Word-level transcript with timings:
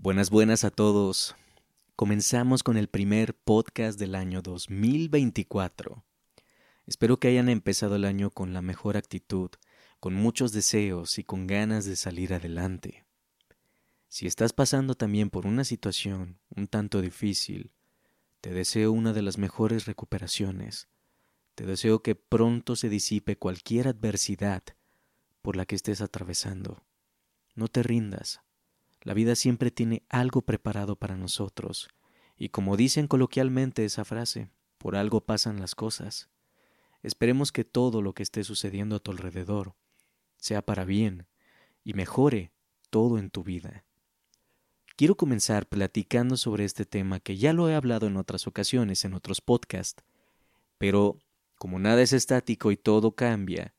Buenas, 0.00 0.30
buenas 0.30 0.62
a 0.62 0.70
todos. 0.70 1.34
Comenzamos 1.96 2.62
con 2.62 2.76
el 2.76 2.86
primer 2.86 3.34
podcast 3.34 3.98
del 3.98 4.14
año 4.14 4.42
2024. 4.42 6.04
Espero 6.86 7.16
que 7.16 7.26
hayan 7.26 7.48
empezado 7.48 7.96
el 7.96 8.04
año 8.04 8.30
con 8.30 8.52
la 8.52 8.62
mejor 8.62 8.96
actitud, 8.96 9.50
con 9.98 10.14
muchos 10.14 10.52
deseos 10.52 11.18
y 11.18 11.24
con 11.24 11.48
ganas 11.48 11.84
de 11.84 11.96
salir 11.96 12.32
adelante. 12.32 13.06
Si 14.06 14.28
estás 14.28 14.52
pasando 14.52 14.94
también 14.94 15.30
por 15.30 15.46
una 15.46 15.64
situación 15.64 16.38
un 16.54 16.68
tanto 16.68 17.00
difícil, 17.00 17.72
te 18.40 18.54
deseo 18.54 18.92
una 18.92 19.12
de 19.12 19.22
las 19.22 19.36
mejores 19.36 19.86
recuperaciones. 19.86 20.86
Te 21.56 21.66
deseo 21.66 22.04
que 22.04 22.14
pronto 22.14 22.76
se 22.76 22.88
disipe 22.88 23.36
cualquier 23.36 23.88
adversidad 23.88 24.62
por 25.42 25.56
la 25.56 25.66
que 25.66 25.74
estés 25.74 26.00
atravesando. 26.02 26.84
No 27.56 27.66
te 27.66 27.82
rindas. 27.82 28.42
La 29.02 29.14
vida 29.14 29.34
siempre 29.34 29.70
tiene 29.70 30.02
algo 30.08 30.42
preparado 30.42 30.96
para 30.96 31.16
nosotros. 31.16 31.88
Y 32.36 32.50
como 32.50 32.76
dicen 32.76 33.06
coloquialmente 33.06 33.84
esa 33.84 34.04
frase, 34.04 34.50
por 34.78 34.96
algo 34.96 35.20
pasan 35.20 35.60
las 35.60 35.74
cosas. 35.74 36.28
Esperemos 37.02 37.52
que 37.52 37.64
todo 37.64 38.02
lo 38.02 38.14
que 38.14 38.22
esté 38.22 38.44
sucediendo 38.44 38.96
a 38.96 39.00
tu 39.00 39.10
alrededor 39.10 39.74
sea 40.36 40.62
para 40.62 40.84
bien 40.84 41.26
y 41.84 41.94
mejore 41.94 42.52
todo 42.90 43.18
en 43.18 43.30
tu 43.30 43.44
vida. 43.44 43.84
Quiero 44.96 45.16
comenzar 45.16 45.68
platicando 45.68 46.36
sobre 46.36 46.64
este 46.64 46.84
tema 46.84 47.20
que 47.20 47.36
ya 47.36 47.52
lo 47.52 47.68
he 47.68 47.74
hablado 47.74 48.08
en 48.08 48.16
otras 48.16 48.46
ocasiones 48.48 49.04
en 49.04 49.14
otros 49.14 49.40
podcasts, 49.40 50.02
pero 50.76 51.18
como 51.56 51.78
nada 51.78 52.02
es 52.02 52.12
estático 52.12 52.72
y 52.72 52.76
todo 52.76 53.12
cambia, 53.12 53.74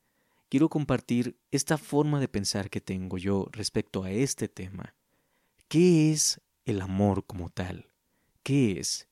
quiero 0.48 0.68
compartir 0.68 1.38
esta 1.50 1.76
forma 1.76 2.20
de 2.20 2.28
pensar 2.28 2.70
que 2.70 2.80
tengo 2.80 3.18
yo 3.18 3.48
respecto 3.52 4.02
a 4.02 4.10
este 4.10 4.48
tema. 4.48 4.94
¿Qué 5.70 6.10
es 6.10 6.40
el 6.64 6.80
amor 6.80 7.24
como 7.24 7.48
tal? 7.48 7.92
¿Qué 8.42 8.80
es? 8.80 9.06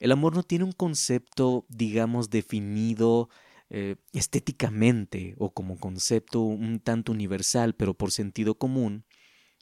El 0.00 0.12
amor 0.12 0.34
no 0.34 0.42
tiene 0.42 0.64
un 0.64 0.72
concepto, 0.72 1.66
digamos, 1.68 2.30
definido 2.30 3.28
eh, 3.68 3.96
estéticamente 4.14 5.34
o 5.36 5.52
como 5.52 5.78
concepto 5.78 6.40
un 6.40 6.80
tanto 6.80 7.12
universal, 7.12 7.74
pero 7.74 7.92
por 7.92 8.12
sentido 8.12 8.56
común, 8.56 9.04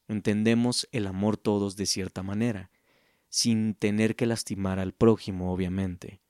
entendemos 0.07 0.89
el 0.93 1.09
amor 1.09 1.39
todos 1.39 1.75
de 1.75 1.87
cierta 1.87 2.23
manera, 2.23 2.71
sin 3.29 3.75
tener 3.75 4.15
que 4.15 4.27
lastimar 4.27 4.79
al 4.79 4.93
prójimo, 4.93 5.53
obviamente. 5.53 6.23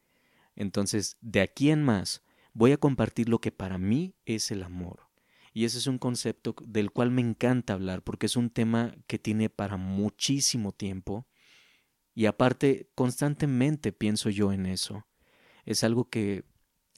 Entonces, 0.57 1.19
de 1.21 1.43
aquí 1.43 1.71
en 1.71 1.83
más, 1.83 2.23
voy 2.55 2.73
a 2.73 2.79
compartir 2.79 3.29
lo 3.29 3.43
que 3.43 3.53
para 3.53 3.77
mí 3.77 4.15
es 4.25 4.53
el 4.53 4.63
amor. 4.63 5.12
Y 5.53 5.65
ese 5.65 5.79
es 5.79 5.87
un 5.87 5.99
concepto 5.99 6.55
del 6.67 6.91
cual 6.91 7.11
me 7.11 7.21
encanta 7.21 7.75
hablar 7.75 8.03
porque 8.03 8.27
es 8.27 8.37
un 8.37 8.51
tema 8.51 8.95
que 9.07 9.19
tiene 9.19 9.51
para 9.51 9.77
muchísimo 9.77 10.73
tiempo 10.73 11.27
y 12.15 12.27
aparte 12.27 12.91
constantemente 12.95 13.93
pienso 13.93 14.31
yo 14.31 14.53
en 14.53 14.67
eso. 14.67 15.07
Es 15.65 15.85
algo 15.85 16.09
que 16.09 16.45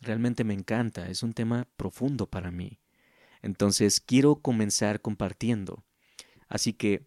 realmente 0.00 0.44
me 0.44 0.54
encanta, 0.54 1.08
es 1.08 1.22
un 1.22 1.32
tema 1.32 1.68
profundo 1.76 2.28
para 2.28 2.50
mí. 2.50 2.80
Entonces 3.42 4.00
quiero 4.00 4.36
comenzar 4.36 5.00
compartiendo. 5.00 5.84
Así 6.48 6.72
que, 6.72 7.06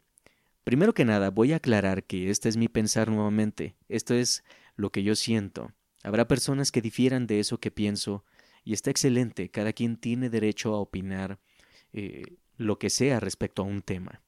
primero 0.64 0.94
que 0.94 1.06
nada, 1.06 1.32
voy 1.32 1.54
a 1.54 1.58
aclarar 1.58 2.04
que 2.04 2.30
este 2.30 2.50
es 2.50 2.58
mi 2.58 2.68
pensar 2.68 3.10
nuevamente, 3.10 3.76
esto 3.88 4.14
es 4.14 4.44
lo 4.76 4.92
que 4.92 5.04
yo 5.04 5.16
siento. 5.16 5.72
Habrá 6.04 6.28
personas 6.28 6.72
que 6.72 6.82
difieran 6.82 7.28
de 7.28 7.40
eso 7.40 7.60
que 7.60 7.72
pienso, 7.72 8.24
y 8.68 8.74
está 8.74 8.92
excelente, 8.92 9.50
cada 9.50 9.72
quien 9.72 9.96
tiene 9.96 10.30
derecho 10.30 10.76
a 10.76 10.80
opinar 10.82 11.40
eh, 11.94 12.36
lo 12.58 12.78
que 12.78 12.90
sea 12.90 13.22
respecto 13.22 13.62
a 13.62 13.66
un 13.66 13.82
tema. 13.82 14.22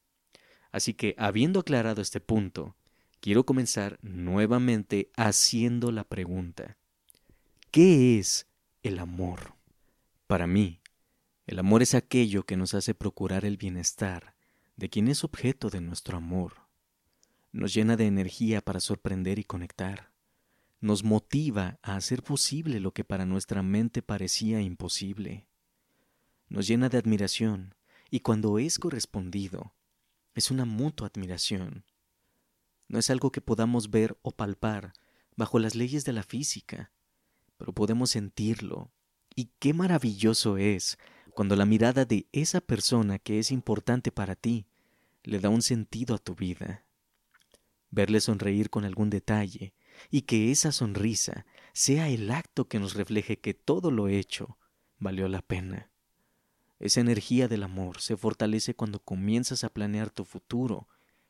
Así 0.72 0.94
que, 0.94 1.14
habiendo 1.18 1.60
aclarado 1.60 2.00
este 2.00 2.20
punto, 2.20 2.74
quiero 3.20 3.44
comenzar 3.44 3.98
nuevamente 4.00 5.10
haciendo 5.14 5.92
la 5.92 6.04
pregunta. 6.04 6.78
¿Qué 7.70 8.18
es 8.18 8.46
el 8.82 8.98
amor? 8.98 9.56
Para 10.26 10.46
mí, 10.46 10.80
el 11.46 11.58
amor 11.58 11.82
es 11.82 11.94
aquello 11.94 12.44
que 12.44 12.56
nos 12.56 12.72
hace 12.72 12.94
procurar 12.94 13.44
el 13.44 13.58
bienestar 13.58 14.34
de 14.74 14.88
quien 14.88 15.08
es 15.08 15.22
objeto 15.22 15.68
de 15.68 15.82
nuestro 15.82 16.16
amor. 16.16 16.54
Nos 17.52 17.74
llena 17.74 17.98
de 17.98 18.06
energía 18.06 18.62
para 18.62 18.80
sorprender 18.80 19.38
y 19.38 19.44
conectar 19.44 20.09
nos 20.80 21.04
motiva 21.04 21.78
a 21.82 21.96
hacer 21.96 22.22
posible 22.22 22.80
lo 22.80 22.92
que 22.92 23.04
para 23.04 23.26
nuestra 23.26 23.62
mente 23.62 24.02
parecía 24.02 24.60
imposible. 24.62 25.46
Nos 26.48 26.66
llena 26.66 26.88
de 26.88 26.98
admiración 26.98 27.74
y 28.10 28.20
cuando 28.20 28.58
es 28.58 28.78
correspondido, 28.78 29.74
es 30.34 30.50
una 30.50 30.64
mutua 30.64 31.08
admiración. 31.08 31.84
No 32.88 32.98
es 32.98 33.10
algo 33.10 33.30
que 33.30 33.40
podamos 33.40 33.90
ver 33.90 34.18
o 34.22 34.30
palpar 34.30 34.94
bajo 35.36 35.58
las 35.58 35.74
leyes 35.74 36.04
de 36.04 36.12
la 36.12 36.22
física, 36.22 36.90
pero 37.56 37.72
podemos 37.72 38.10
sentirlo. 38.10 38.90
Y 39.36 39.50
qué 39.58 39.74
maravilloso 39.74 40.56
es 40.56 40.98
cuando 41.34 41.56
la 41.56 41.66
mirada 41.66 42.04
de 42.04 42.26
esa 42.32 42.60
persona 42.60 43.18
que 43.18 43.38
es 43.38 43.52
importante 43.52 44.10
para 44.10 44.34
ti 44.34 44.66
le 45.22 45.38
da 45.38 45.50
un 45.50 45.62
sentido 45.62 46.14
a 46.14 46.18
tu 46.18 46.34
vida. 46.34 46.84
Verle 47.90 48.20
sonreír 48.20 48.70
con 48.70 48.84
algún 48.84 49.10
detalle, 49.10 49.74
y 50.10 50.22
que 50.22 50.50
esa 50.50 50.72
sonrisa 50.72 51.46
sea 51.72 52.08
el 52.08 52.30
acto 52.30 52.68
que 52.68 52.78
nos 52.78 52.94
refleje 52.94 53.38
que 53.38 53.54
todo 53.54 53.90
lo 53.90 54.08
hecho 54.08 54.58
valió 54.98 55.28
la 55.28 55.42
pena. 55.42 55.90
Esa 56.78 57.00
energía 57.00 57.46
del 57.48 57.62
amor 57.62 58.00
se 58.00 58.16
fortalece 58.16 58.74
cuando 58.74 59.00
comienzas 59.00 59.64
a 59.64 59.68
planear 59.68 60.10
tu 60.10 60.24
futuro 60.24 60.88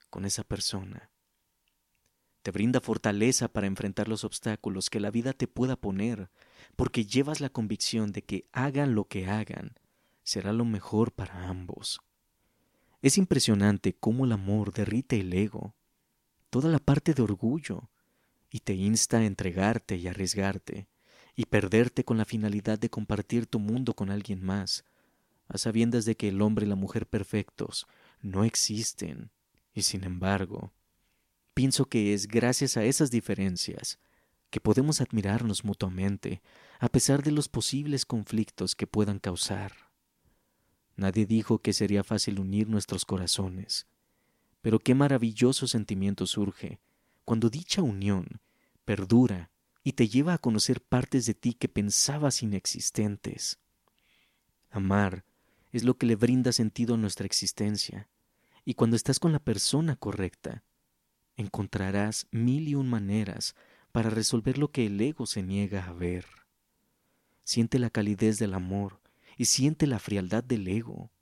con 0.09 0.25
esa 0.25 0.45
persona. 0.45 1.11
Te 2.43 2.53
brinda 2.53 2.81
fortaleza 2.81 3.49
para 3.49 3.67
enfrentar 3.67 4.09
los 4.09 4.25
obstáculos 4.25 4.89
que 4.89 5.01
la 5.01 5.11
vida 5.11 5.33
te 5.33 5.47
pueda 5.47 5.77
poner, 5.77 6.31
porque 6.77 7.05
llevas 7.05 7.41
la 7.41 7.51
convicción 7.51 8.13
de 8.13 8.23
que 8.23 8.47
hagan 8.53 8.95
lo 8.95 9.09
que 9.09 9.27
hagan, 9.27 9.75
será 10.23 10.53
lo 10.53 10.65
mejor 10.65 11.13
para 11.13 11.49
ambos. 11.49 12.01
Es 13.03 13.19
impresionante 13.19 13.95
cómo 13.95 14.25
el 14.25 14.33
amor 14.33 14.73
derrite 14.73 15.21
el 15.21 15.33
ego, 15.33 15.75
toda 16.49 16.71
la 16.71 16.79
parte 16.79 17.13
de 17.13 17.23
orgullo, 17.23 17.91
y 18.51 18.61
te 18.61 18.75
insta 18.75 19.19
a 19.19 19.25
entregarte 19.25 19.97
y 19.97 20.09
arriesgarte, 20.09 20.89
y 21.37 21.45
perderte 21.47 22.05
con 22.05 22.19
la 22.19 22.25
finalidad 22.25 22.79
de 22.79 22.91
compartir 22.91 23.47
tu 23.47 23.61
mundo 23.61 23.95
con 23.95 24.11
alguien 24.11 24.43
más, 24.43 24.85
a 25.49 25.57
sabiendas 25.57 26.05
de 26.05 26.17
que 26.17 26.29
el 26.29 26.43
hombre 26.43 26.67
y 26.67 26.69
la 26.69 26.75
mujer 26.75 27.07
perfectos 27.07 27.87
no 28.21 28.45
existen, 28.45 29.31
y 29.73 29.83
sin 29.83 30.05
embargo, 30.05 30.73
pienso 31.55 31.87
que 31.87 32.13
es 32.13 32.27
gracias 32.27 32.77
a 32.77 32.85
esas 32.85 33.11
diferencias 33.11 33.99
que 34.51 34.61
podemos 34.61 35.01
admirarnos 35.01 35.65
mutuamente, 35.65 36.43
a 36.81 36.89
pesar 36.89 37.23
de 37.23 37.31
los 37.31 37.49
posibles 37.49 38.05
conflictos 38.05 38.75
que 38.75 38.89
puedan 38.89 39.21
causar. 39.21 39.73
Nadie 40.97 41.25
dijo 41.25 41.61
que 41.61 41.73
sería 41.73 42.03
fácil 42.03 42.41
unir 42.41 42.69
nuestros 42.69 43.05
corazones, 43.05 43.87
pero 44.61 44.81
qué 44.81 44.95
maravilloso 44.95 45.69
sentimiento 45.69 46.27
surge 46.27 46.81
cuando 47.31 47.49
dicha 47.49 47.81
unión 47.81 48.41
perdura 48.85 49.53
y 49.85 49.93
te 49.93 50.09
lleva 50.09 50.35
a 50.35 50.39
conocer 50.39 50.81
partes 50.81 51.27
de 51.27 51.35
ti 51.35 51.55
que 51.55 51.69
pensabas 51.69 52.43
inexistentes. 52.43 53.61
Amar 54.69 55.25
es 55.71 55.85
lo 55.85 55.97
que 55.97 56.07
le 56.07 56.17
brinda 56.17 56.51
sentido 56.51 56.97
a 56.97 56.99
nuestra 56.99 57.27
existencia, 57.27 58.09
y 58.65 58.75
cuando 58.75 58.97
estás 58.97 59.21
con 59.21 59.31
la 59.31 59.39
persona 59.39 59.95
correcta, 59.95 60.65
encontrarás 61.37 62.27
mil 62.33 62.67
y 62.67 62.75
un 62.75 62.89
maneras 62.89 63.55
para 63.93 64.11
resolver 64.11 64.59
lo 64.59 64.73
que 64.73 64.87
el 64.87 65.01
ego 65.01 65.25
se 65.25 65.45
niega 65.45 65.87
a 65.87 65.93
ver. 65.93 66.27
Siente 67.45 67.79
la 67.79 67.91
calidez 67.91 68.41
del 68.41 68.55
amor 68.55 69.01
y 69.37 69.45
siente 69.45 69.87
la 69.87 70.01
frialdad 70.01 70.43
del 70.43 70.67
ego. 70.67 71.13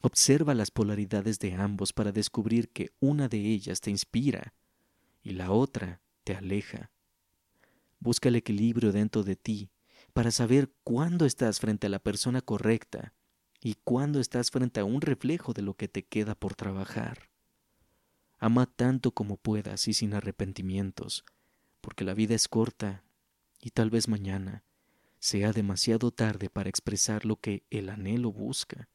Observa 0.00 0.54
las 0.54 0.70
polaridades 0.70 1.40
de 1.40 1.54
ambos 1.54 1.92
para 1.92 2.12
descubrir 2.12 2.68
que 2.68 2.92
una 3.00 3.26
de 3.26 3.38
ellas 3.38 3.80
te 3.80 3.90
inspira 3.90 4.54
y 5.22 5.32
la 5.32 5.50
otra 5.50 6.00
te 6.24 6.34
aleja. 6.34 6.90
Busca 7.98 8.28
el 8.28 8.36
equilibrio 8.36 8.92
dentro 8.92 9.22
de 9.22 9.36
ti 9.36 9.70
para 10.12 10.30
saber 10.30 10.72
cuándo 10.84 11.26
estás 11.26 11.60
frente 11.60 11.86
a 11.86 11.90
la 11.90 11.98
persona 11.98 12.40
correcta 12.40 13.14
y 13.60 13.74
cuándo 13.84 14.20
estás 14.20 14.50
frente 14.50 14.80
a 14.80 14.84
un 14.84 15.00
reflejo 15.00 15.52
de 15.52 15.62
lo 15.62 15.74
que 15.74 15.88
te 15.88 16.04
queda 16.04 16.34
por 16.34 16.54
trabajar. 16.54 17.30
Ama 18.38 18.66
tanto 18.66 19.12
como 19.12 19.36
puedas 19.36 19.86
y 19.86 19.92
sin 19.92 20.14
arrepentimientos, 20.14 21.24
porque 21.80 22.04
la 22.04 22.14
vida 22.14 22.34
es 22.34 22.48
corta 22.48 23.04
y 23.60 23.70
tal 23.70 23.90
vez 23.90 24.08
mañana 24.08 24.64
sea 25.18 25.52
demasiado 25.52 26.10
tarde 26.10 26.48
para 26.48 26.70
expresar 26.70 27.26
lo 27.26 27.36
que 27.36 27.64
el 27.68 27.90
anhelo 27.90 28.32
busca 28.32 28.88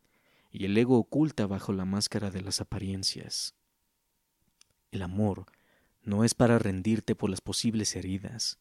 y 0.51 0.65
el 0.65 0.75
ego 0.75 0.97
oculta 0.97 1.45
bajo 1.45 1.71
la 1.73 1.85
máscara 1.85 2.31
de 2.31 2.41
las 2.41 2.61
apariencias. 2.61 3.53
El 4.91 5.03
amor 5.03 5.45
no 6.05 6.23
es 6.23 6.33
para 6.33 6.59
rendirte 6.59 7.15
por 7.15 7.29
las 7.29 7.41
posibles 7.41 7.95
heridas, 7.95 8.59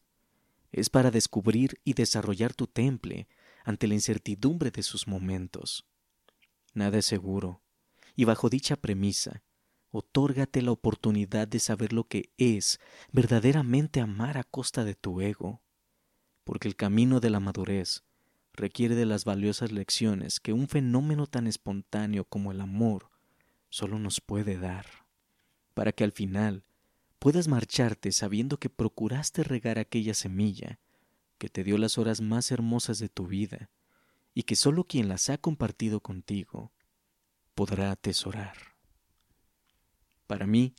es 0.71 0.89
para 0.89 1.11
descubrir 1.11 1.79
y 1.83 1.93
desarrollar 1.93 2.53
tu 2.53 2.67
temple 2.67 3.27
ante 3.63 3.87
la 3.87 3.93
incertidumbre 3.93 4.71
de 4.71 4.83
sus 4.83 5.07
momentos. 5.07 5.85
Nada 6.73 6.97
es 6.97 7.05
seguro, 7.05 7.61
y 8.15 8.25
bajo 8.25 8.49
dicha 8.49 8.75
premisa, 8.75 9.41
Otórgate 9.97 10.61
la 10.61 10.71
oportunidad 10.71 11.47
de 11.47 11.59
saber 11.59 11.93
lo 11.93 12.03
que 12.03 12.29
es 12.37 12.81
verdaderamente 13.13 14.01
amar 14.01 14.37
a 14.37 14.43
costa 14.43 14.83
de 14.83 14.93
tu 14.93 15.21
ego, 15.21 15.61
porque 16.43 16.67
el 16.67 16.75
camino 16.75 17.21
de 17.21 17.29
la 17.29 17.39
madurez 17.39 18.03
requiere 18.51 18.95
de 18.95 19.05
las 19.05 19.23
valiosas 19.23 19.71
lecciones 19.71 20.41
que 20.41 20.51
un 20.51 20.67
fenómeno 20.67 21.27
tan 21.27 21.47
espontáneo 21.47 22.25
como 22.25 22.51
el 22.51 22.59
amor 22.59 23.09
solo 23.69 23.97
nos 23.97 24.19
puede 24.19 24.57
dar, 24.57 24.85
para 25.73 25.93
que 25.93 26.03
al 26.03 26.11
final 26.11 26.65
puedas 27.25 27.47
marcharte 27.47 28.11
sabiendo 28.11 28.59
que 28.59 28.69
procuraste 28.69 29.41
regar 29.41 29.79
aquella 29.79 30.13
semilla 30.13 30.79
que 31.39 31.49
te 31.49 31.63
dio 31.63 31.79
las 31.79 31.97
horas 31.97 32.21
más 32.21 32.51
hermosas 32.51 32.99
de 32.99 33.09
tu 33.09 33.25
vida 33.25 33.71
y 34.35 34.43
que 34.43 34.55
solo 34.55 34.83
quien 34.83 35.07
las 35.07 35.31
ha 35.31 35.39
compartido 35.39 36.01
contigo 36.01 36.71
podrá 37.55 37.89
atesorar. 37.89 38.55
Para 40.27 40.45
mí, 40.45 40.75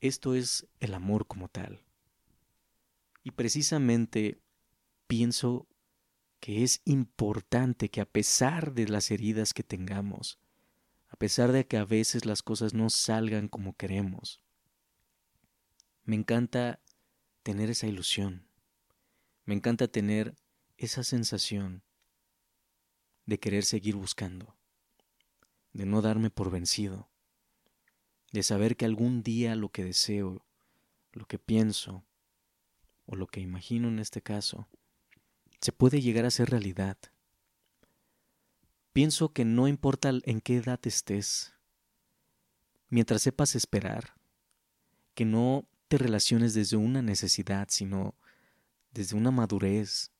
esto 0.00 0.34
es 0.34 0.66
el 0.80 0.94
amor 0.94 1.26
como 1.26 1.48
tal. 1.48 1.84
Y 3.22 3.32
precisamente 3.32 4.40
pienso 5.06 5.68
que 6.40 6.62
es 6.64 6.80
importante 6.86 7.90
que 7.90 8.00
a 8.00 8.06
pesar 8.06 8.72
de 8.72 8.88
las 8.88 9.10
heridas 9.10 9.52
que 9.52 9.62
tengamos, 9.62 10.38
a 11.10 11.16
pesar 11.16 11.52
de 11.52 11.66
que 11.66 11.76
a 11.76 11.84
veces 11.84 12.24
las 12.24 12.42
cosas 12.42 12.72
no 12.72 12.88
salgan 12.88 13.46
como 13.46 13.76
queremos, 13.76 14.42
me 16.04 16.16
encanta 16.16 16.80
tener 17.42 17.70
esa 17.70 17.86
ilusión, 17.86 18.46
me 19.44 19.54
encanta 19.54 19.88
tener 19.88 20.34
esa 20.76 21.04
sensación 21.04 21.82
de 23.26 23.38
querer 23.38 23.64
seguir 23.64 23.94
buscando, 23.94 24.56
de 25.72 25.86
no 25.86 26.02
darme 26.02 26.30
por 26.30 26.50
vencido, 26.50 27.08
de 28.32 28.42
saber 28.42 28.76
que 28.76 28.84
algún 28.84 29.22
día 29.22 29.54
lo 29.54 29.70
que 29.70 29.84
deseo, 29.84 30.44
lo 31.12 31.26
que 31.26 31.38
pienso, 31.38 32.04
o 33.06 33.16
lo 33.16 33.26
que 33.26 33.40
imagino 33.40 33.88
en 33.88 33.98
este 33.98 34.22
caso, 34.22 34.68
se 35.60 35.72
puede 35.72 36.00
llegar 36.00 36.24
a 36.24 36.30
ser 36.30 36.50
realidad. 36.50 36.96
Pienso 38.92 39.32
que 39.32 39.44
no 39.44 39.68
importa 39.68 40.10
en 40.24 40.40
qué 40.40 40.56
edad 40.56 40.80
estés, 40.84 41.54
mientras 42.88 43.22
sepas 43.22 43.54
esperar, 43.54 44.14
que 45.14 45.24
no 45.24 45.66
relaciones 45.98 46.54
desde 46.54 46.76
una 46.76 47.02
necesidad, 47.02 47.68
sino 47.70 48.14
desde 48.92 49.16
una 49.16 49.30
madurez, 49.30 50.10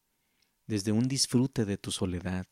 desde 0.66 0.92
un 0.92 1.08
disfrute 1.08 1.64
de 1.64 1.76
tu 1.76 1.90
soledad. 1.90 2.46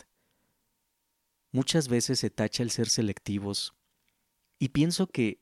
Muchas 1.53 1.89
veces 1.89 2.19
se 2.19 2.31
tacha 2.31 2.63
el 2.63 2.71
ser 2.71 2.89
selectivos, 2.89 3.75
y 4.59 4.69
pienso 4.69 5.07
que 5.07 5.41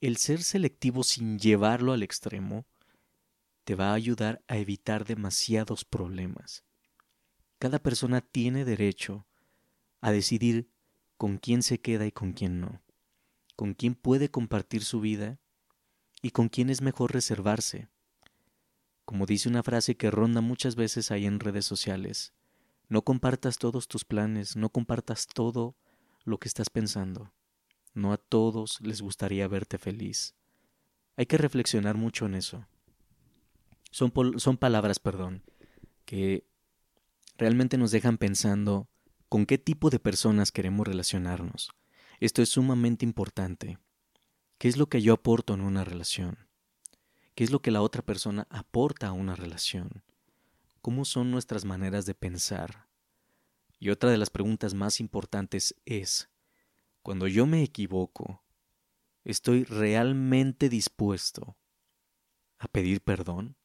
el 0.00 0.16
ser 0.16 0.42
selectivo 0.42 1.04
sin 1.04 1.38
llevarlo 1.38 1.92
al 1.92 2.02
extremo 2.02 2.66
te 3.64 3.74
va 3.74 3.90
a 3.90 3.94
ayudar 3.94 4.42
a 4.48 4.56
evitar 4.56 5.04
demasiados 5.04 5.84
problemas. 5.84 6.64
Cada 7.58 7.78
persona 7.78 8.20
tiene 8.20 8.64
derecho 8.64 9.26
a 10.00 10.12
decidir 10.12 10.68
con 11.16 11.38
quién 11.38 11.62
se 11.62 11.80
queda 11.80 12.06
y 12.06 12.12
con 12.12 12.32
quién 12.32 12.60
no, 12.60 12.82
con 13.56 13.74
quién 13.74 13.94
puede 13.94 14.30
compartir 14.30 14.84
su 14.84 15.00
vida 15.00 15.38
y 16.24 16.30
con 16.30 16.48
quién 16.48 16.70
es 16.70 16.80
mejor 16.80 17.12
reservarse. 17.12 17.86
Como 19.04 19.26
dice 19.26 19.46
una 19.46 19.62
frase 19.62 19.94
que 19.94 20.10
ronda 20.10 20.40
muchas 20.40 20.74
veces 20.74 21.10
ahí 21.10 21.26
en 21.26 21.38
redes 21.38 21.66
sociales, 21.66 22.32
no 22.88 23.02
compartas 23.02 23.58
todos 23.58 23.88
tus 23.88 24.06
planes, 24.06 24.56
no 24.56 24.70
compartas 24.70 25.26
todo 25.26 25.76
lo 26.24 26.38
que 26.38 26.48
estás 26.48 26.70
pensando. 26.70 27.30
No 27.92 28.10
a 28.10 28.16
todos 28.16 28.80
les 28.80 29.02
gustaría 29.02 29.46
verte 29.48 29.76
feliz. 29.76 30.34
Hay 31.18 31.26
que 31.26 31.36
reflexionar 31.36 31.98
mucho 31.98 32.24
en 32.24 32.36
eso. 32.36 32.66
Son, 33.90 34.10
son 34.38 34.56
palabras, 34.56 35.00
perdón, 35.00 35.42
que 36.06 36.46
realmente 37.36 37.76
nos 37.76 37.90
dejan 37.90 38.16
pensando 38.16 38.88
con 39.28 39.44
qué 39.44 39.58
tipo 39.58 39.90
de 39.90 39.98
personas 39.98 40.52
queremos 40.52 40.88
relacionarnos. 40.88 41.68
Esto 42.18 42.40
es 42.40 42.48
sumamente 42.48 43.04
importante. 43.04 43.78
¿Qué 44.64 44.68
es 44.68 44.78
lo 44.78 44.88
que 44.88 45.02
yo 45.02 45.12
aporto 45.12 45.52
en 45.52 45.60
una 45.60 45.84
relación? 45.84 46.48
¿Qué 47.34 47.44
es 47.44 47.50
lo 47.50 47.60
que 47.60 47.70
la 47.70 47.82
otra 47.82 48.00
persona 48.00 48.46
aporta 48.48 49.08
a 49.08 49.12
una 49.12 49.36
relación? 49.36 50.02
¿Cómo 50.80 51.04
son 51.04 51.30
nuestras 51.30 51.66
maneras 51.66 52.06
de 52.06 52.14
pensar? 52.14 52.88
Y 53.78 53.90
otra 53.90 54.08
de 54.10 54.16
las 54.16 54.30
preguntas 54.30 54.72
más 54.72 55.00
importantes 55.00 55.74
es, 55.84 56.30
cuando 57.02 57.26
yo 57.28 57.44
me 57.44 57.62
equivoco, 57.62 58.42
¿estoy 59.22 59.64
realmente 59.64 60.70
dispuesto 60.70 61.58
a 62.56 62.66
pedir 62.66 63.02
perdón? 63.02 63.58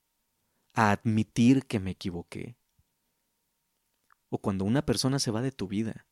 ¿A 0.74 0.92
admitir 0.92 1.66
que 1.66 1.80
me 1.80 1.92
equivoqué? 1.92 2.58
O 4.28 4.38
cuando 4.38 4.66
una 4.66 4.86
persona 4.86 5.20
se 5.20 5.32
va 5.32 5.42
de 5.42 5.54
tu 5.54 5.70
vida, 5.70 6.08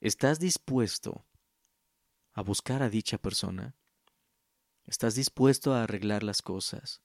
¿estás 0.00 0.38
dispuesto 0.38 1.26
a 2.34 2.42
buscar 2.42 2.84
a 2.84 2.88
dicha 2.88 3.18
persona? 3.18 3.74
¿Estás 4.86 5.16
dispuesto 5.16 5.74
a 5.74 5.82
arreglar 5.82 6.22
las 6.22 6.42
cosas? 6.42 7.02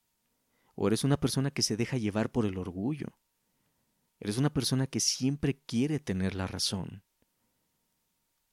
¿O 0.75 0.85
eres 0.85 1.03
una 1.03 1.19
persona 1.19 1.49
que 1.49 1.63
se 1.63 1.77
deja 1.77 1.97
llevar 1.97 2.31
por 2.31 2.45
el 2.45 2.59
orgullo? 2.59 3.07
¿Eres 4.19 4.37
una 4.37 4.53
persona 4.53 4.85
que 4.85 4.99
siempre 4.99 5.59
quiere 5.65 5.99
tener 5.99 6.35
la 6.35 6.45
razón? 6.45 7.03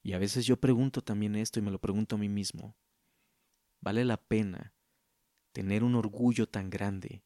Y 0.02 0.14
a 0.14 0.18
veces 0.18 0.46
yo 0.46 0.58
pregunto 0.58 1.02
también 1.02 1.36
esto 1.36 1.58
y 1.58 1.62
me 1.62 1.70
lo 1.70 1.78
pregunto 1.78 2.16
a 2.16 2.18
mí 2.18 2.30
mismo. 2.30 2.74
¿Vale 3.82 4.06
la 4.06 4.16
pena 4.16 4.72
tener 5.52 5.84
un 5.84 5.94
orgullo 5.94 6.48
tan 6.48 6.70
grande 6.70 7.22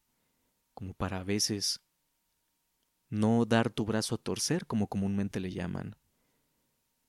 como 0.73 0.93
para 0.93 1.21
a 1.21 1.23
veces 1.23 1.79
no 3.09 3.45
dar 3.45 3.69
tu 3.69 3.85
brazo 3.85 4.15
a 4.15 4.17
torcer, 4.17 4.65
como 4.65 4.87
comúnmente 4.87 5.39
le 5.39 5.51
llaman? 5.51 5.95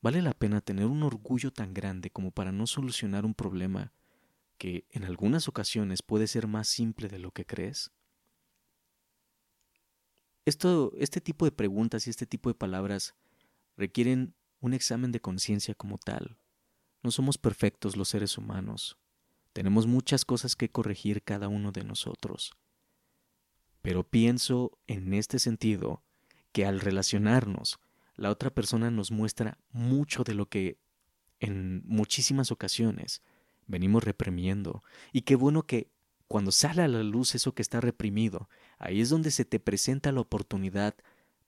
¿Vale 0.00 0.23
la 0.23 0.35
pena 0.35 0.61
tener 0.61 0.87
un 0.87 1.02
orgullo 1.02 1.52
tan 1.52 1.75
grande 1.75 2.11
como 2.11 2.31
para 2.31 2.52
no 2.52 2.69
solucionar 2.69 3.25
un 3.25 3.35
problema 3.35 3.93
que 4.58 4.86
en 4.90 5.04
algunas 5.04 5.48
ocasiones 5.48 6.02
puede 6.02 6.26
ser 6.26 6.46
más 6.46 6.68
simple 6.68 7.08
de 7.08 7.18
lo 7.18 7.30
que 7.30 7.44
crees? 7.44 7.90
Esto, 10.44 10.92
este 10.96 11.20
tipo 11.20 11.44
de 11.44 11.52
preguntas 11.52 12.06
y 12.06 12.10
este 12.10 12.26
tipo 12.26 12.50
de 12.50 12.54
palabras 12.54 13.14
requieren 13.76 14.34
un 14.60 14.74
examen 14.74 15.12
de 15.12 15.20
conciencia 15.20 15.74
como 15.74 15.98
tal. 15.98 16.36
No 17.02 17.10
somos 17.10 17.38
perfectos 17.38 17.96
los 17.96 18.08
seres 18.08 18.38
humanos. 18.38 18.98
Tenemos 19.52 19.86
muchas 19.86 20.24
cosas 20.24 20.56
que 20.56 20.70
corregir 20.70 21.22
cada 21.22 21.48
uno 21.48 21.72
de 21.72 21.84
nosotros. 21.84 22.52
Pero 23.82 24.02
pienso 24.02 24.79
en 24.86 25.14
este 25.14 25.38
sentido 25.38 26.02
que 26.52 26.67
al 26.67 26.81
relacionarnos, 26.81 27.79
la 28.17 28.31
otra 28.31 28.50
persona 28.50 28.90
nos 28.90 29.10
muestra 29.10 29.58
mucho 29.70 30.24
de 30.24 30.34
lo 30.34 30.48
que 30.48 30.79
en 31.40 31.82
muchísimas 31.86 32.50
ocasiones 32.50 33.22
venimos 33.66 34.04
reprimiendo. 34.04 34.82
Y 35.12 35.22
qué 35.22 35.36
bueno 35.36 35.64
que 35.64 35.90
cuando 36.28 36.52
sale 36.52 36.82
a 36.82 36.88
la 36.88 37.02
luz 37.02 37.34
eso 37.34 37.54
que 37.54 37.62
está 37.62 37.80
reprimido, 37.80 38.48
ahí 38.78 39.00
es 39.00 39.10
donde 39.10 39.30
se 39.30 39.44
te 39.44 39.60
presenta 39.60 40.12
la 40.12 40.20
oportunidad 40.20 40.94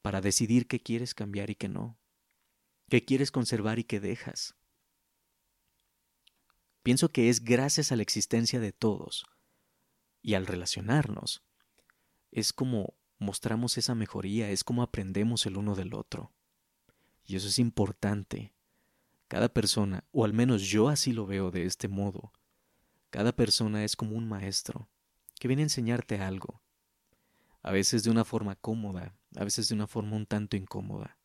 para 0.02 0.20
decidir 0.20 0.66
qué 0.66 0.80
quieres 0.80 1.14
cambiar 1.14 1.50
y 1.50 1.54
qué 1.54 1.68
no 1.68 1.98
que 2.88 3.04
quieres 3.04 3.30
conservar 3.30 3.78
y 3.78 3.84
que 3.84 4.00
dejas. 4.00 4.54
Pienso 6.82 7.10
que 7.10 7.28
es 7.28 7.42
gracias 7.42 7.90
a 7.90 7.96
la 7.96 8.02
existencia 8.02 8.60
de 8.60 8.72
todos 8.72 9.26
y 10.22 10.34
al 10.34 10.46
relacionarnos. 10.46 11.42
Es 12.30 12.52
como 12.52 12.94
mostramos 13.18 13.76
esa 13.76 13.94
mejoría, 13.94 14.50
es 14.50 14.62
como 14.62 14.82
aprendemos 14.82 15.46
el 15.46 15.56
uno 15.56 15.74
del 15.74 15.94
otro. 15.94 16.32
Y 17.24 17.36
eso 17.36 17.48
es 17.48 17.58
importante. 17.58 18.52
Cada 19.28 19.48
persona, 19.48 20.04
o 20.12 20.24
al 20.24 20.32
menos 20.32 20.62
yo 20.62 20.88
así 20.88 21.12
lo 21.12 21.26
veo 21.26 21.50
de 21.50 21.64
este 21.64 21.88
modo, 21.88 22.32
cada 23.10 23.32
persona 23.32 23.84
es 23.84 23.96
como 23.96 24.16
un 24.16 24.28
maestro 24.28 24.88
que 25.38 25.48
viene 25.48 25.62
a 25.62 25.66
enseñarte 25.66 26.20
algo, 26.20 26.62
a 27.62 27.72
veces 27.72 28.04
de 28.04 28.10
una 28.10 28.24
forma 28.24 28.56
cómoda, 28.56 29.14
a 29.36 29.44
veces 29.44 29.68
de 29.68 29.74
una 29.74 29.86
forma 29.86 30.16
un 30.16 30.26
tanto 30.26 30.56
incómoda 30.56 31.16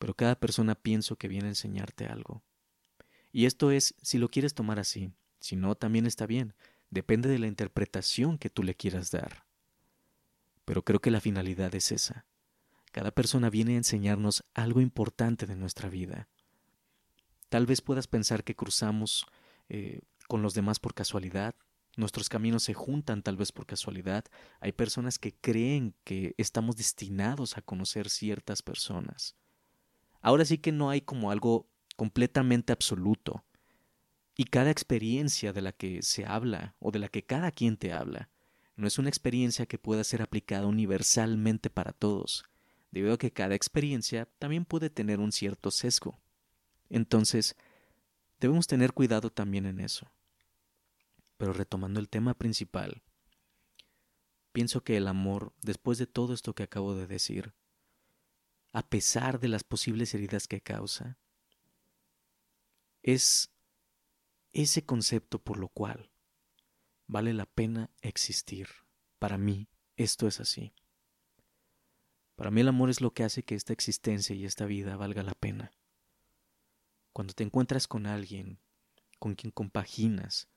pero 0.00 0.14
cada 0.14 0.34
persona 0.34 0.74
pienso 0.74 1.16
que 1.16 1.28
viene 1.28 1.46
a 1.46 1.50
enseñarte 1.50 2.06
algo. 2.06 2.42
Y 3.32 3.44
esto 3.44 3.70
es 3.70 3.94
si 4.00 4.16
lo 4.16 4.30
quieres 4.30 4.54
tomar 4.54 4.78
así, 4.80 5.12
si 5.40 5.56
no, 5.56 5.74
también 5.74 6.06
está 6.06 6.26
bien, 6.26 6.54
depende 6.88 7.28
de 7.28 7.38
la 7.38 7.46
interpretación 7.46 8.38
que 8.38 8.48
tú 8.48 8.62
le 8.62 8.74
quieras 8.74 9.10
dar. 9.10 9.44
Pero 10.64 10.84
creo 10.84 11.00
que 11.00 11.10
la 11.10 11.20
finalidad 11.20 11.74
es 11.74 11.92
esa. 11.92 12.24
Cada 12.92 13.10
persona 13.10 13.50
viene 13.50 13.74
a 13.74 13.76
enseñarnos 13.76 14.42
algo 14.54 14.80
importante 14.80 15.44
de 15.44 15.54
nuestra 15.54 15.90
vida. 15.90 16.28
Tal 17.50 17.66
vez 17.66 17.82
puedas 17.82 18.06
pensar 18.06 18.42
que 18.42 18.56
cruzamos 18.56 19.26
eh, 19.68 20.00
con 20.28 20.40
los 20.40 20.54
demás 20.54 20.80
por 20.80 20.94
casualidad, 20.94 21.54
nuestros 21.96 22.28
caminos 22.28 22.62
se 22.62 22.74
juntan 22.74 23.22
tal 23.22 23.36
vez 23.36 23.52
por 23.52 23.66
casualidad. 23.66 24.24
Hay 24.60 24.72
personas 24.72 25.18
que 25.18 25.34
creen 25.34 25.94
que 26.04 26.34
estamos 26.38 26.76
destinados 26.76 27.56
a 27.56 27.62
conocer 27.62 28.08
ciertas 28.08 28.62
personas. 28.62 29.36
Ahora 30.22 30.44
sí 30.44 30.58
que 30.58 30.72
no 30.72 30.90
hay 30.90 31.00
como 31.00 31.30
algo 31.30 31.68
completamente 31.96 32.72
absoluto. 32.72 33.44
Y 34.36 34.44
cada 34.44 34.70
experiencia 34.70 35.52
de 35.52 35.62
la 35.62 35.72
que 35.72 36.02
se 36.02 36.24
habla 36.24 36.74
o 36.78 36.90
de 36.90 37.00
la 37.00 37.08
que 37.08 37.24
cada 37.24 37.50
quien 37.50 37.76
te 37.76 37.92
habla 37.92 38.30
no 38.76 38.86
es 38.86 38.98
una 38.98 39.10
experiencia 39.10 39.66
que 39.66 39.76
pueda 39.76 40.04
ser 40.04 40.22
aplicada 40.22 40.66
universalmente 40.66 41.68
para 41.68 41.92
todos, 41.92 42.44
debido 42.90 43.14
a 43.14 43.18
que 43.18 43.32
cada 43.32 43.54
experiencia 43.54 44.26
también 44.38 44.64
puede 44.64 44.88
tener 44.88 45.20
un 45.20 45.32
cierto 45.32 45.70
sesgo. 45.70 46.18
Entonces, 46.90 47.56
debemos 48.40 48.66
tener 48.66 48.92
cuidado 48.92 49.30
también 49.30 49.64
en 49.64 49.80
eso. 49.80 50.10
Pero 51.38 51.52
retomando 51.54 52.00
el 52.00 52.10
tema 52.10 52.34
principal, 52.34 53.02
pienso 54.52 54.82
que 54.82 54.96
el 54.96 55.08
amor, 55.08 55.54
después 55.62 55.96
de 55.96 56.06
todo 56.06 56.34
esto 56.34 56.54
que 56.54 56.64
acabo 56.64 56.94
de 56.94 57.06
decir, 57.06 57.54
a 58.72 58.86
pesar 58.88 59.40
de 59.40 59.48
las 59.48 59.64
posibles 59.64 60.12
heridas 60.14 60.46
que 60.46 60.60
causa, 60.60 61.18
es 63.02 63.50
ese 64.52 64.84
concepto 64.84 65.38
por 65.38 65.58
lo 65.58 65.68
cual 65.68 66.10
vale 67.06 67.32
la 67.32 67.46
pena 67.46 67.90
existir. 68.02 68.68
Para 69.18 69.38
mí, 69.38 69.68
esto 69.96 70.26
es 70.26 70.40
así. 70.40 70.72
Para 72.36 72.50
mí 72.50 72.60
el 72.60 72.68
amor 72.68 72.90
es 72.90 73.00
lo 73.00 73.12
que 73.12 73.24
hace 73.24 73.42
que 73.42 73.54
esta 73.54 73.72
existencia 73.72 74.34
y 74.34 74.44
esta 74.44 74.64
vida 74.64 74.96
valga 74.96 75.22
la 75.22 75.34
pena. 75.34 75.72
Cuando 77.12 77.34
te 77.34 77.44
encuentras 77.44 77.86
con 77.86 78.06
alguien 78.06 78.58
con 79.18 79.34
quien 79.34 79.50
compaginas, 79.50 80.48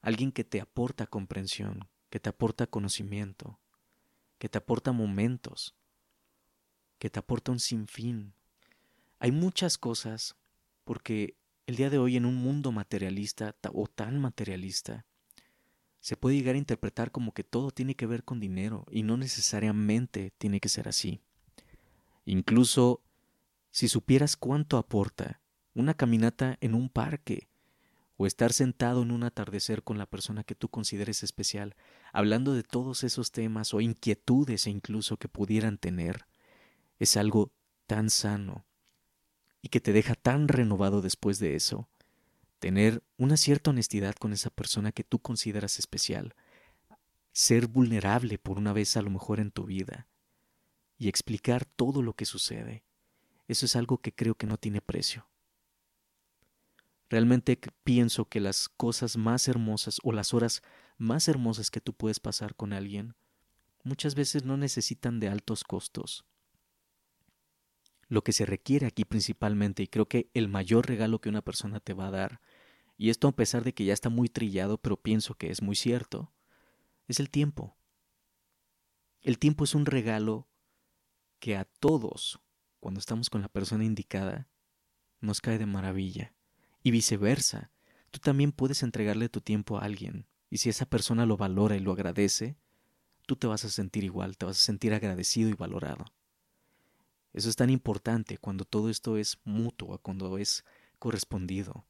alguien 0.00 0.32
que 0.32 0.42
te 0.42 0.60
aporta 0.60 1.06
comprensión, 1.06 1.88
que 2.08 2.18
te 2.18 2.30
aporta 2.30 2.66
conocimiento, 2.66 3.60
que 4.38 4.48
te 4.48 4.58
aporta 4.58 4.92
momentos, 4.92 5.76
que 6.98 7.10
te 7.10 7.18
aporta 7.18 7.52
un 7.52 7.60
sinfín. 7.60 8.32
Hay 9.18 9.32
muchas 9.32 9.76
cosas 9.76 10.36
porque 10.84 11.36
el 11.66 11.76
día 11.76 11.90
de 11.90 11.98
hoy 11.98 12.16
en 12.16 12.24
un 12.24 12.34
mundo 12.34 12.72
materialista 12.72 13.54
o 13.72 13.86
tan 13.86 14.18
materialista, 14.18 15.06
se 16.00 16.16
puede 16.16 16.36
llegar 16.36 16.54
a 16.54 16.58
interpretar 16.58 17.12
como 17.12 17.32
que 17.32 17.44
todo 17.44 17.70
tiene 17.70 17.94
que 17.94 18.06
ver 18.06 18.24
con 18.24 18.40
dinero 18.40 18.86
y 18.90 19.02
no 19.02 19.18
necesariamente 19.18 20.32
tiene 20.38 20.58
que 20.58 20.70
ser 20.70 20.88
así. 20.88 21.20
Incluso 22.24 23.02
si 23.70 23.86
supieras 23.86 24.36
cuánto 24.36 24.78
aporta 24.78 25.39
una 25.74 25.94
caminata 25.94 26.56
en 26.60 26.74
un 26.74 26.88
parque 26.88 27.48
o 28.16 28.26
estar 28.26 28.52
sentado 28.52 29.02
en 29.02 29.12
un 29.12 29.22
atardecer 29.22 29.82
con 29.82 29.96
la 29.96 30.04
persona 30.04 30.44
que 30.44 30.54
tú 30.54 30.68
consideres 30.68 31.22
especial, 31.22 31.74
hablando 32.12 32.52
de 32.52 32.62
todos 32.62 33.02
esos 33.02 33.32
temas 33.32 33.72
o 33.72 33.80
inquietudes 33.80 34.66
e 34.66 34.70
incluso 34.70 35.16
que 35.16 35.28
pudieran 35.28 35.78
tener, 35.78 36.26
es 36.98 37.16
algo 37.16 37.50
tan 37.86 38.10
sano 38.10 38.66
y 39.62 39.68
que 39.68 39.80
te 39.80 39.94
deja 39.94 40.14
tan 40.14 40.48
renovado 40.48 41.00
después 41.00 41.38
de 41.38 41.54
eso, 41.54 41.88
tener 42.58 43.02
una 43.16 43.38
cierta 43.38 43.70
honestidad 43.70 44.14
con 44.16 44.34
esa 44.34 44.50
persona 44.50 44.92
que 44.92 45.02
tú 45.02 45.18
consideras 45.20 45.78
especial, 45.78 46.34
ser 47.32 47.68
vulnerable 47.68 48.38
por 48.38 48.58
una 48.58 48.74
vez 48.74 48.98
a 48.98 49.02
lo 49.02 49.08
mejor 49.08 49.40
en 49.40 49.50
tu 49.50 49.64
vida 49.64 50.08
y 50.98 51.08
explicar 51.08 51.64
todo 51.64 52.02
lo 52.02 52.12
que 52.12 52.26
sucede, 52.26 52.84
eso 53.48 53.64
es 53.64 53.76
algo 53.76 53.96
que 53.96 54.14
creo 54.14 54.34
que 54.34 54.46
no 54.46 54.58
tiene 54.58 54.82
precio. 54.82 55.29
Realmente 57.10 57.60
pienso 57.84 58.24
que 58.24 58.40
las 58.40 58.70
cosas 58.70 59.18
más 59.18 59.46
hermosas 59.48 59.98
o 60.02 60.12
las 60.12 60.32
horas 60.32 60.62
más 60.96 61.28
hermosas 61.28 61.70
que 61.70 61.82
tú 61.82 61.92
puedes 61.92 62.20
pasar 62.20 62.54
con 62.54 62.72
alguien 62.72 63.14
muchas 63.82 64.14
veces 64.14 64.44
no 64.44 64.56
necesitan 64.56 65.20
de 65.20 65.28
altos 65.28 65.64
costos 65.64 66.24
lo 68.10 68.24
que 68.24 68.32
se 68.32 68.44
requiere 68.44 68.86
aquí 68.86 69.04
principalmente, 69.04 69.84
y 69.84 69.86
creo 69.86 70.08
que 70.08 70.30
el 70.34 70.48
mayor 70.48 70.88
regalo 70.88 71.20
que 71.20 71.28
una 71.28 71.42
persona 71.42 71.78
te 71.78 71.94
va 71.94 72.08
a 72.08 72.10
dar, 72.10 72.40
y 72.98 73.08
esto 73.08 73.28
a 73.28 73.36
pesar 73.36 73.62
de 73.62 73.72
que 73.72 73.84
ya 73.84 73.94
está 73.94 74.10
muy 74.10 74.28
trillado, 74.28 74.78
pero 74.78 74.96
pienso 75.00 75.36
que 75.36 75.50
es 75.50 75.62
muy 75.62 75.76
cierto, 75.76 76.32
es 77.06 77.20
el 77.20 77.30
tiempo. 77.30 77.76
El 79.22 79.38
tiempo 79.38 79.62
es 79.62 79.76
un 79.76 79.86
regalo 79.86 80.48
que 81.38 81.56
a 81.56 81.64
todos, 81.64 82.40
cuando 82.80 82.98
estamos 82.98 83.30
con 83.30 83.42
la 83.42 83.48
persona 83.48 83.84
indicada, 83.84 84.48
nos 85.20 85.40
cae 85.40 85.58
de 85.58 85.66
maravilla. 85.66 86.34
Y 86.82 86.90
viceversa, 86.90 87.70
tú 88.10 88.18
también 88.20 88.52
puedes 88.52 88.82
entregarle 88.82 89.28
tu 89.28 89.40
tiempo 89.40 89.78
a 89.78 89.82
alguien, 89.82 90.26
y 90.50 90.58
si 90.58 90.68
esa 90.68 90.86
persona 90.86 91.26
lo 91.26 91.36
valora 91.36 91.76
y 91.76 91.80
lo 91.80 91.92
agradece, 91.92 92.56
tú 93.26 93.36
te 93.36 93.46
vas 93.46 93.64
a 93.64 93.70
sentir 93.70 94.04
igual, 94.04 94.36
te 94.36 94.46
vas 94.46 94.56
a 94.56 94.60
sentir 94.60 94.92
agradecido 94.92 95.48
y 95.48 95.54
valorado. 95.54 96.04
Eso 97.32 97.48
es 97.48 97.56
tan 97.56 97.70
importante 97.70 98.38
cuando 98.38 98.64
todo 98.64 98.90
esto 98.90 99.16
es 99.16 99.38
mutuo, 99.44 99.98
cuando 99.98 100.36
es 100.38 100.64
correspondido. 100.98 101.84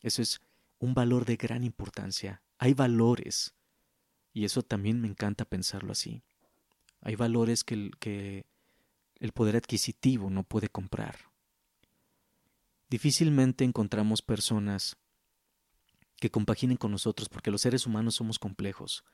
Eso 0.00 0.22
es 0.22 0.40
un 0.78 0.94
valor 0.94 1.26
de 1.26 1.36
gran 1.36 1.64
importancia. 1.64 2.42
Hay 2.58 2.72
valores, 2.72 3.54
y 4.32 4.44
eso 4.44 4.62
también 4.62 5.00
me 5.00 5.08
encanta 5.08 5.44
pensarlo 5.44 5.92
así. 5.92 6.22
Hay 7.02 7.16
valores 7.16 7.64
que 7.64 7.74
el, 7.74 7.96
que 7.98 8.46
el 9.18 9.32
poder 9.32 9.56
adquisitivo 9.56 10.30
no 10.30 10.44
puede 10.44 10.68
comprar. 10.68 11.29
Difícilmente 12.90 13.64
encontramos 13.64 14.20
personas 14.20 14.96
que 16.16 16.30
compaginen 16.30 16.76
con 16.76 16.90
nosotros 16.90 17.28
porque 17.28 17.50
los 17.50 17.62
seres 17.62 17.86
humanos 17.86 18.16
somos 18.16 18.38
complejos. 18.38 19.04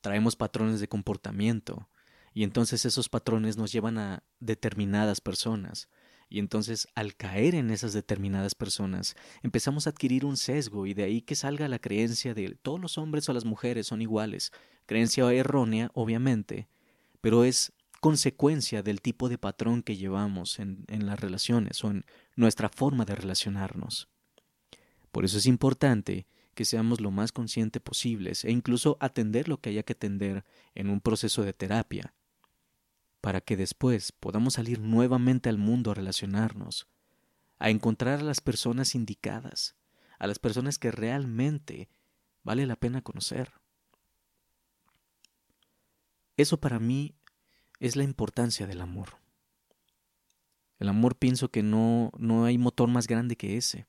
Traemos 0.00 0.36
patrones 0.36 0.80
de 0.80 0.88
comportamiento, 0.88 1.88
y 2.34 2.42
entonces 2.42 2.84
esos 2.84 3.08
patrones 3.08 3.56
nos 3.56 3.72
llevan 3.72 3.96
a 3.96 4.24
determinadas 4.40 5.20
personas. 5.20 5.88
Y 6.28 6.40
entonces 6.40 6.88
al 6.96 7.14
caer 7.14 7.54
en 7.54 7.70
esas 7.70 7.92
determinadas 7.92 8.56
personas 8.56 9.14
empezamos 9.42 9.86
a 9.86 9.90
adquirir 9.90 10.24
un 10.24 10.36
sesgo 10.36 10.86
y 10.86 10.94
de 10.94 11.04
ahí 11.04 11.22
que 11.22 11.36
salga 11.36 11.68
la 11.68 11.78
creencia 11.78 12.34
de 12.34 12.56
todos 12.60 12.80
los 12.80 12.98
hombres 12.98 13.28
o 13.28 13.32
las 13.32 13.44
mujeres 13.44 13.86
son 13.86 14.02
iguales. 14.02 14.50
Creencia 14.86 15.32
errónea, 15.32 15.92
obviamente, 15.94 16.66
pero 17.20 17.44
es 17.44 17.72
consecuencia 18.00 18.82
del 18.82 19.00
tipo 19.00 19.28
de 19.28 19.38
patrón 19.38 19.82
que 19.82 19.96
llevamos 19.96 20.58
en, 20.58 20.84
en 20.88 21.06
las 21.06 21.20
relaciones 21.20 21.84
o 21.84 21.90
en 21.90 22.04
nuestra 22.36 22.68
forma 22.68 23.04
de 23.04 23.14
relacionarnos. 23.14 24.08
Por 25.12 25.24
eso 25.24 25.38
es 25.38 25.46
importante 25.46 26.26
que 26.54 26.64
seamos 26.64 27.00
lo 27.00 27.10
más 27.10 27.32
consciente 27.32 27.80
posibles 27.80 28.44
e 28.44 28.50
incluso 28.50 28.96
atender 29.00 29.48
lo 29.48 29.60
que 29.60 29.70
haya 29.70 29.82
que 29.82 29.92
atender 29.92 30.44
en 30.74 30.90
un 30.90 31.00
proceso 31.00 31.42
de 31.42 31.52
terapia 31.52 32.14
para 33.20 33.40
que 33.40 33.56
después 33.56 34.12
podamos 34.12 34.54
salir 34.54 34.80
nuevamente 34.80 35.48
al 35.48 35.58
mundo 35.58 35.90
a 35.90 35.94
relacionarnos, 35.94 36.88
a 37.58 37.70
encontrar 37.70 38.20
a 38.20 38.22
las 38.22 38.40
personas 38.40 38.94
indicadas, 38.94 39.76
a 40.18 40.26
las 40.26 40.38
personas 40.38 40.78
que 40.78 40.90
realmente 40.90 41.88
vale 42.42 42.66
la 42.66 42.76
pena 42.76 43.02
conocer. 43.02 43.52
Eso 46.36 46.60
para 46.60 46.78
mí 46.78 47.14
es 47.80 47.96
la 47.96 48.04
importancia 48.04 48.66
del 48.66 48.80
amor. 48.80 49.23
El 50.78 50.88
amor 50.88 51.16
pienso 51.16 51.50
que 51.50 51.62
no, 51.62 52.10
no 52.18 52.44
hay 52.44 52.58
motor 52.58 52.88
más 52.88 53.06
grande 53.06 53.36
que 53.36 53.56
ese. 53.56 53.86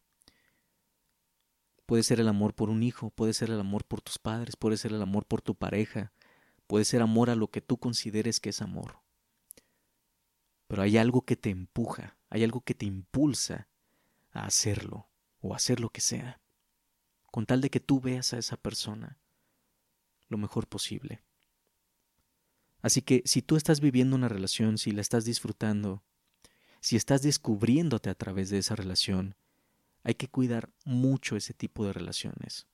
Puede 1.85 2.03
ser 2.03 2.19
el 2.19 2.27
amor 2.27 2.53
por 2.53 2.69
un 2.69 2.83
hijo, 2.83 3.09
puede 3.09 3.33
ser 3.33 3.49
el 3.49 3.59
amor 3.59 3.85
por 3.85 4.01
tus 4.01 4.17
padres, 4.17 4.55
puede 4.55 4.77
ser 4.77 4.91
el 4.91 5.01
amor 5.01 5.25
por 5.25 5.41
tu 5.41 5.55
pareja, 5.55 6.11
puede 6.67 6.85
ser 6.85 7.01
amor 7.01 7.29
a 7.29 7.35
lo 7.35 7.49
que 7.49 7.61
tú 7.61 7.77
consideres 7.77 8.39
que 8.39 8.49
es 8.49 8.61
amor 8.61 9.05
pero 10.67 10.81
hay 10.81 10.97
algo 10.97 11.21
que 11.21 11.35
te 11.35 11.49
empuja, 11.49 12.17
hay 12.29 12.43
algo 12.43 12.61
que 12.61 12.73
te 12.73 12.85
impulsa 12.85 13.67
a 14.31 14.45
hacerlo 14.45 15.07
o 15.39 15.53
hacer 15.53 15.79
lo 15.79 15.89
que 15.89 16.01
sea, 16.01 16.41
con 17.31 17.45
tal 17.45 17.61
de 17.61 17.69
que 17.69 17.79
tú 17.79 17.99
veas 18.01 18.33
a 18.33 18.37
esa 18.37 18.57
persona 18.57 19.19
lo 20.27 20.37
mejor 20.37 20.67
posible. 20.67 21.23
Así 22.81 23.01
que 23.01 23.21
si 23.25 23.41
tú 23.41 23.55
estás 23.55 23.79
viviendo 23.79 24.15
una 24.15 24.27
relación, 24.27 24.77
si 24.77 24.91
la 24.91 25.01
estás 25.01 25.25
disfrutando, 25.25 26.03
si 26.85 26.95
estás 26.95 27.23
descubriéndote 27.23 28.11
a 28.11 28.13
través 28.13 28.51
de 28.51 28.59
esa 28.59 28.75
relación, 28.75 29.33
hay 30.03 30.13
que 30.13 30.27
cuidar 30.27 30.69
mucho 30.83 31.35
ese 31.35 31.55
tipo 31.55 31.83
de 31.83 31.93
relaciones. 31.93 32.67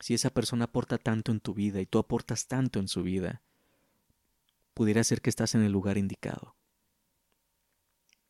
Si 0.00 0.14
esa 0.14 0.30
persona 0.30 0.64
aporta 0.64 0.96
tanto 0.96 1.32
en 1.32 1.40
tu 1.40 1.52
vida 1.52 1.78
y 1.82 1.84
tú 1.84 1.98
aportas 1.98 2.46
tanto 2.46 2.80
en 2.80 2.88
su 2.88 3.02
vida, 3.02 3.42
pudiera 4.72 5.04
ser 5.04 5.20
que 5.20 5.28
estás 5.28 5.54
en 5.54 5.60
el 5.60 5.70
lugar 5.70 5.98
indicado. 5.98 6.56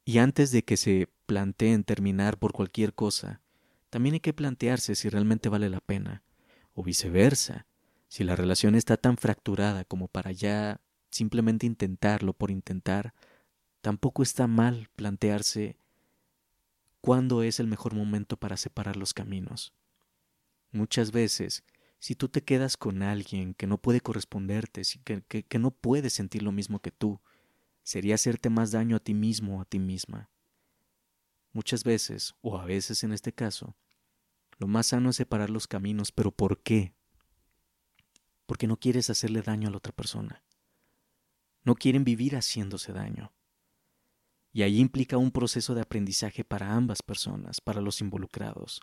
Y 0.05 0.19
antes 0.19 0.51
de 0.51 0.65
que 0.65 0.77
se 0.77 1.09
planteen 1.27 1.85
terminar 1.85 2.37
por 2.37 2.53
cualquier 2.53 2.93
cosa, 2.93 3.43
también 3.91 4.15
hay 4.15 4.21
que 4.21 4.33
plantearse 4.33 4.97
si 4.97 5.09
realmente 5.09 5.49
vale 5.49 5.71
la 5.71 5.81
pena, 5.81 6.25
o 6.75 6.83
viceversa, 6.83 7.69
si 8.09 8.25
la 8.25 8.35
relación 8.35 8.75
está 8.75 8.97
tan 8.97 9.17
fracturada 9.17 9.85
como 9.85 10.09
para 10.09 10.33
ya 10.33 10.81
simplemente 11.13 11.65
intentarlo 11.65 12.33
por 12.33 12.51
intentar, 12.51 13.15
tampoco 13.83 14.23
está 14.23 14.47
mal 14.47 14.89
plantearse 14.97 15.77
cuándo 17.03 17.43
es 17.43 17.61
el 17.61 17.67
mejor 17.67 17.95
momento 17.95 18.39
para 18.39 18.57
separar 18.57 18.97
los 18.97 19.13
caminos. 19.13 19.75
Muchas 20.71 21.13
veces, 21.13 21.65
si 21.99 22.15
tú 22.15 22.29
te 22.29 22.43
quedas 22.43 22.77
con 22.77 23.03
alguien 23.03 23.55
que 23.55 23.67
no 23.67 23.77
puede 23.79 24.01
corresponderte, 24.01 24.83
que, 25.05 25.23
que, 25.23 25.43
que 25.43 25.59
no 25.59 25.71
puede 25.73 26.09
sentir 26.09 26.43
lo 26.43 26.53
mismo 26.53 26.81
que 26.81 26.91
tú, 26.93 27.21
sería 27.83 28.15
hacerte 28.15 28.49
más 28.49 28.71
daño 28.71 28.97
a 28.97 29.01
ti 29.01 29.15
mismo 29.15 29.59
o 29.59 29.61
a 29.61 29.65
ti 29.65 29.79
misma. 29.79 30.31
Muchas 31.53 31.85
veces, 31.85 32.35
o 32.41 32.57
a 32.57 32.65
veces 32.65 33.05
en 33.05 33.13
este 33.13 33.33
caso, 33.33 33.77
Lo 34.59 34.69
más 34.69 34.87
sano 34.87 35.11
es 35.11 35.17
separar 35.17 35.51
los 35.51 35.67
caminos, 35.67 36.13
pero 36.13 36.31
¿por 36.31 36.63
qué? 36.63 36.95
Porque 38.47 38.69
no 38.69 38.79
quieres 38.79 39.11
hacerle 39.11 39.43
daño 39.43 39.67
a 39.67 39.71
la 39.73 39.79
otra 39.79 39.93
persona. 39.93 40.45
No 41.65 41.75
quieren 41.75 42.05
vivir 42.05 42.37
haciéndose 42.37 42.93
daño. 42.93 43.33
Y 44.53 44.63
ahí 44.63 44.79
implica 44.79 45.17
un 45.17 45.31
proceso 45.31 45.75
de 45.75 45.81
aprendizaje 45.81 46.45
para 46.45 46.75
ambas 46.75 47.03
personas, 47.03 47.61
para 47.61 47.81
los 47.81 48.01
involucrados. 48.01 48.81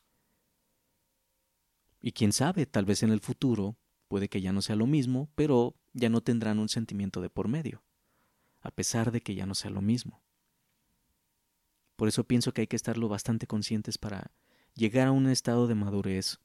Y 2.01 2.13
quién 2.13 2.33
sabe, 2.33 2.65
tal 2.65 2.85
vez 2.85 3.03
en 3.03 3.11
el 3.11 3.19
futuro 3.19 3.77
puede 4.07 4.29
que 4.29 4.41
ya 4.41 4.51
no 4.51 4.61
sea 4.61 4.75
lo 4.75 4.87
mismo, 4.87 5.29
pero 5.35 5.75
ya 5.93 6.09
no 6.09 6.21
tendrán 6.21 6.59
un 6.59 6.69
sentimiento 6.69 7.21
de 7.21 7.29
por 7.29 7.47
medio, 7.47 7.83
a 8.61 8.71
pesar 8.71 9.11
de 9.11 9.21
que 9.21 9.35
ya 9.35 9.45
no 9.45 9.53
sea 9.53 9.69
lo 9.69 9.81
mismo. 9.81 10.23
Por 11.95 12.07
eso 12.07 12.23
pienso 12.23 12.53
que 12.53 12.61
hay 12.61 12.67
que 12.67 12.77
estarlo 12.77 13.09
bastante 13.09 13.45
conscientes 13.45 13.97
para 13.97 14.31
llegar 14.73 15.07
a 15.07 15.11
un 15.11 15.27
estado 15.27 15.67
de 15.67 15.75
madurez 15.75 16.39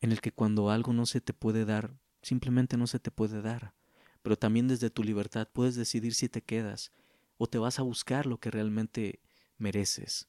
en 0.00 0.12
el 0.12 0.20
que 0.20 0.32
cuando 0.32 0.70
algo 0.70 0.92
no 0.92 1.06
se 1.06 1.20
te 1.20 1.34
puede 1.34 1.64
dar, 1.64 1.94
simplemente 2.22 2.76
no 2.76 2.86
se 2.86 2.98
te 2.98 3.10
puede 3.10 3.42
dar, 3.42 3.74
pero 4.22 4.36
también 4.36 4.66
desde 4.66 4.90
tu 4.90 5.04
libertad 5.04 5.48
puedes 5.52 5.76
decidir 5.76 6.14
si 6.14 6.28
te 6.28 6.42
quedas 6.42 6.90
o 7.36 7.46
te 7.46 7.58
vas 7.58 7.78
a 7.78 7.82
buscar 7.82 8.26
lo 8.26 8.38
que 8.38 8.50
realmente 8.50 9.20
mereces. 9.58 10.28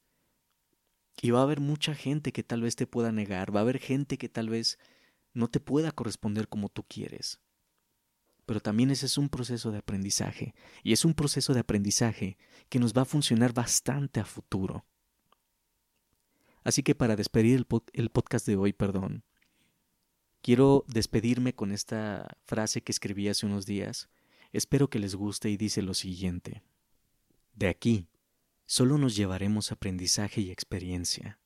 Y 1.22 1.32
va 1.32 1.40
a 1.40 1.44
haber 1.44 1.60
mucha 1.60 1.96
gente 1.96 2.32
que 2.32 2.44
tal 2.44 2.62
vez 2.62 2.76
te 2.76 2.88
pueda 2.88 3.12
negar, 3.12 3.56
va 3.56 3.62
a 3.62 3.64
haber 3.64 3.80
gente 3.80 4.18
que 4.18 4.30
tal 4.30 4.50
vez 4.50 4.78
no 5.34 5.50
te 5.50 5.60
pueda 5.60 5.92
corresponder 5.92 6.48
como 6.48 6.70
tú 6.70 6.84
quieres. 6.84 7.40
Pero 8.46 8.60
también 8.60 8.92
ese 8.92 9.06
es 9.06 9.18
un 9.18 9.30
proceso 9.30 9.72
de 9.72 9.80
aprendizaje, 9.80 10.54
y 10.84 10.94
es 10.94 11.06
un 11.06 11.14
proceso 11.14 11.54
de 11.54 11.62
aprendizaje 11.62 12.38
que 12.70 12.80
nos 12.80 12.94
va 12.94 13.04
a 13.04 13.06
funcionar 13.06 13.54
bastante 13.54 14.20
a 14.20 14.26
futuro. 14.26 14.86
Así 16.64 16.84
que 16.84 16.96
para 16.96 17.16
despedir 17.16 17.66
el, 17.94 18.10
podcast 18.10 18.48
de 18.48 18.56
hoy, 18.56 18.74
perdón, 18.74 19.24
quiero 20.42 20.84
despedirme 20.88 21.54
con 21.54 21.72
esta 21.72 22.38
frase 22.44 22.82
que 22.82 22.92
escribí 22.92 23.30
hace 23.30 23.46
unos 23.46 23.68
días. 23.68 24.10
Espero 24.52 24.90
que 24.90 25.00
les 25.00 25.16
guste 25.16 25.50
y 25.50 25.58
dice 25.58 25.84
lo 25.84 25.94
siguiente. 25.94 26.64
De 27.56 27.70
aquí, 27.70 28.10
solo 28.66 28.98
nos 28.98 29.16
llevaremos 29.16 29.72
aprendizaje 29.72 30.42
y 30.42 30.52
experiencia. 30.52 31.40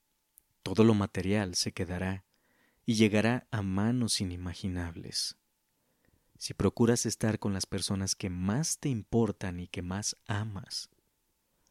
Todo 0.63 0.83
lo 0.83 0.95
material 0.95 1.53
se 1.53 1.71
quedará 1.71 2.25
y 2.85 2.95
llegará 2.95 3.47
a 3.51 3.61
manos 3.61 4.19
inimaginables. 4.19 5.37
Si 6.39 6.55
procuras 6.55 7.05
estar 7.05 7.37
con 7.37 7.53
las 7.53 7.67
personas 7.67 8.15
que 8.15 8.31
más 8.31 8.79
te 8.79 8.89
importan 8.89 9.59
y 9.59 9.67
que 9.67 9.83
más 9.83 10.17
amas, 10.25 10.89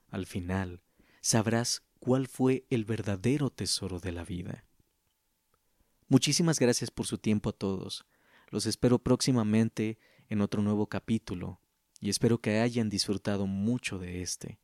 al 0.08 0.26
final 0.26 0.82
sabrás 1.20 1.82
cuál 1.98 2.28
fue 2.28 2.64
el 2.70 2.84
verdadero 2.84 3.50
tesoro 3.50 3.98
de 3.98 4.12
la 4.12 4.24
vida. 4.24 4.64
Muchísimas 6.06 6.60
gracias 6.60 6.92
por 6.92 7.06
su 7.06 7.18
tiempo 7.18 7.50
a 7.50 7.52
todos. 7.52 8.06
Los 8.50 8.66
espero 8.66 9.00
próximamente 9.00 9.98
en 10.28 10.42
otro 10.42 10.62
nuevo 10.62 10.86
capítulo 10.86 11.60
y 12.00 12.10
espero 12.10 12.40
que 12.40 12.60
hayan 12.60 12.88
disfrutado 12.88 13.46
mucho 13.46 13.98
de 13.98 14.22
este. 14.22 14.58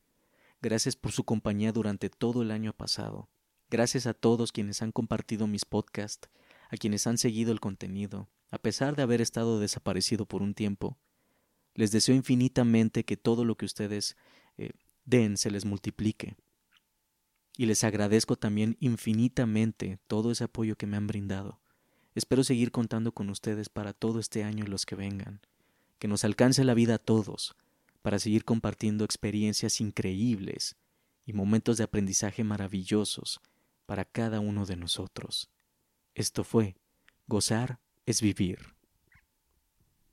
Gracias 0.62 0.97
por 0.97 1.12
su 1.12 1.25
compañía 1.25 1.73
durante 1.73 2.09
todo 2.09 2.43
el 2.43 2.50
año 2.50 2.73
pasado. 2.73 3.29
Gracias 3.71 4.07
a 4.07 4.14
todos 4.14 4.53
quienes 4.53 4.83
han 4.83 4.93
compartido 4.93 5.47
mis 5.47 5.64
podcasts, 5.64 6.29
a 6.71 6.76
quienes 6.76 7.07
han 7.07 7.19
seguido 7.19 7.53
el 7.53 7.61
contenido, 7.61 8.29
a 8.50 8.59
pesar 8.59 8.95
de 8.95 9.03
haber 9.03 9.21
estado 9.21 9.59
desaparecido 9.59 10.26
por 10.26 10.43
un 10.43 10.55
tiempo. 10.55 10.97
Les 11.75 11.91
deseo 11.91 12.14
infinitamente 12.14 13.05
que 13.05 13.17
todo 13.17 13.45
lo 13.45 13.57
que 13.57 13.67
ustedes 13.67 14.17
eh, 14.57 14.71
den 15.05 15.37
se 15.37 15.50
les 15.50 15.64
multiplique. 15.64 16.37
Y 17.57 17.67
les 17.67 17.85
agradezco 17.85 18.37
también 18.37 18.76
infinitamente 18.81 19.99
todo 20.07 20.31
ese 20.31 20.45
apoyo 20.45 20.76
que 20.76 20.87
me 20.87 20.97
han 20.97 21.07
brindado. 21.07 21.61
Espero 22.14 22.45
seguir 22.45 22.71
contando 22.71 23.12
con 23.12 23.29
ustedes 23.29 23.69
para 23.69 23.93
todo 23.93 24.21
este 24.21 24.45
año 24.45 24.64
y 24.64 24.69
los 24.69 24.87
que 24.87 24.95
vengan 24.95 25.41
que 25.99 26.09
nos 26.09 26.25
alcance 26.25 26.65
la 26.65 26.75
vida 26.75 26.95
a 26.95 26.99
todos, 26.99 27.57
para 28.03 28.18
seguir 28.18 28.45
compartiendo 28.45 29.05
experiencias 29.05 29.81
increíbles 29.81 30.77
y 31.25 31.33
momentos 31.33 31.79
de 31.79 31.85
aprendizaje 31.85 32.45
maravillosos 32.45 33.40
para 33.87 34.05
cada 34.05 34.40
uno 34.40 34.66
de 34.66 34.77
nosotros. 34.77 35.51
Esto 36.14 36.45
fue 36.45 36.77
Gozar 37.27 37.81
es 38.05 38.21
vivir. 38.21 38.74